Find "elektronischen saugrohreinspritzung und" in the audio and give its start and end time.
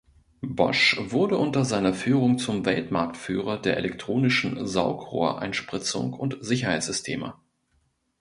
3.77-6.43